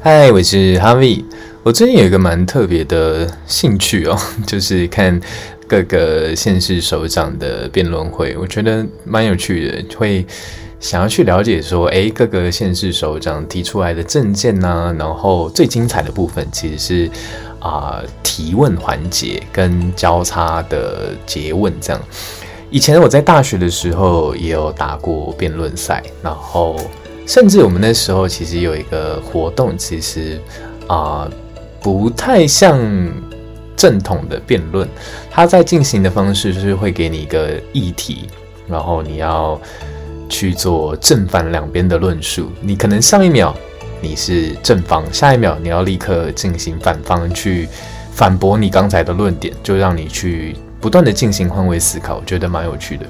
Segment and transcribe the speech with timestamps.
[0.00, 1.24] 嗨，我是哈维。
[1.62, 5.18] 我最近有一个蛮特别的兴趣哦， 就是看
[5.66, 10.26] 各个县市首长的辩论会，我觉得蛮有趣的，会
[10.78, 17.10] 想要去了解说，诶，各个县市首长提出来的政见呐，然后最精彩的部分其实是
[17.60, 22.02] 啊、提问环节跟交叉的詰问这样。
[22.68, 26.76] 以前我在大学的时候也有打过辩论赛，然后。
[27.26, 30.38] 甚至我们那时候其实有一个活动，其实
[30.86, 31.26] 啊、
[31.80, 32.78] 不太像
[33.74, 34.86] 正统的辩论。
[35.30, 38.28] 它在进行的方式就是会给你一个议题，
[38.68, 39.58] 然后你要
[40.28, 42.50] 去做正反两边的论述。
[42.60, 43.54] 你可能上一秒
[44.02, 47.68] 你是正方，下一秒你要立刻进行反方去
[48.12, 53.06] 反驳你刚才的论点，就让你去不断的进行换位思考，我觉得蛮有趣的。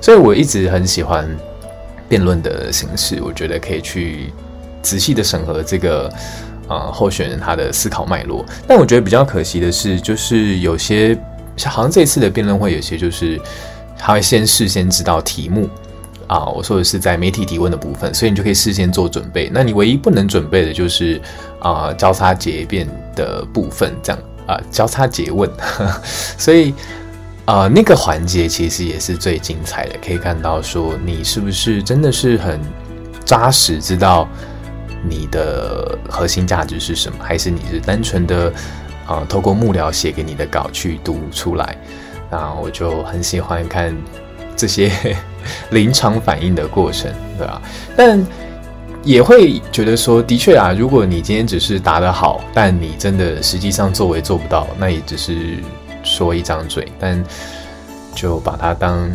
[0.00, 1.26] 所以我一直很喜欢。
[2.08, 4.32] 辩论的形式，我觉得可以去
[4.82, 6.12] 仔细的审核这个
[6.68, 8.44] 呃候选人他的思考脉络。
[8.66, 11.18] 但我觉得比较可惜的是，就是有些
[11.64, 13.40] 好像这次的辩论会，有些就是
[13.98, 15.68] 他会先事先知道题目
[16.26, 19.50] 啊，我说的是在媒体提问的部分，所以你就可以事先做准备。
[19.52, 21.20] 那你唯一不能准备的就是
[21.60, 25.50] 啊交叉结辩的部分，这样啊交叉结问，
[26.38, 26.74] 所以。
[27.46, 32.60] 啊、呃，那个环节其实也是最精彩的，可以看到说你是不是真的是很
[33.24, 34.28] 扎实知道
[35.08, 38.52] 你的核心价值是什么，还是你是单纯的
[39.06, 41.76] 啊、透过幕僚写给你的稿去读出来？
[42.28, 43.96] 那我就很喜欢看
[44.56, 44.90] 这些
[45.70, 47.08] 临场反应的过程，
[47.38, 47.62] 对吧？
[47.96, 48.26] 但
[49.04, 55.58] 也会觉得说，的确啊，如果你今天只是答得好，但你真的实际上作为做不到，那也只是。
[56.06, 57.22] 说一张嘴，但
[58.14, 59.10] 就把它当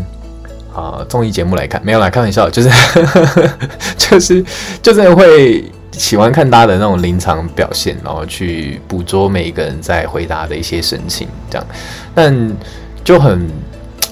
[0.75, 2.69] 啊综艺节目来看，没有啦，开玩笑，就是
[3.97, 4.45] 就是
[4.83, 11.65] 就真的会喜欢看他的那种临场表现，然后去捕捉每一个人在回答的一些神情，这样。
[12.13, 12.55] 但
[13.03, 13.49] 就很，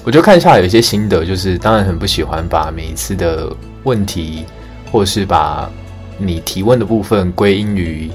[0.02, 3.46] 我就看下来有一些心得，就是当然很不喜欢把每一次的
[3.84, 4.46] 问题，
[4.90, 5.70] 或是把
[6.16, 8.10] 你提问的部分归因于。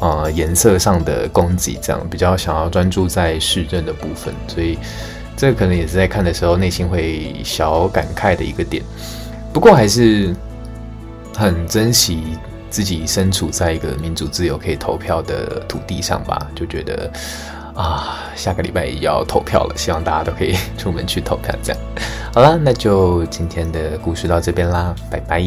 [0.00, 4.78] 呃，颜色上的攻击，这样比较想要专注在市政的部分，所以
[5.36, 8.82] 这可能也是在看的时候内心会小感慨的一个点。
[9.52, 10.34] 不过还是
[11.36, 12.22] 很珍惜
[12.70, 17.10] 自己身处在一个民主自由可以投票的土地上吧，就觉得
[17.74, 21.52] 啊，下个礼拜也要投票了，希望大家都可以出门去投票。
[21.62, 21.82] 这样
[22.32, 25.42] 好啦，那就今天的故事到这边啦，拜拜。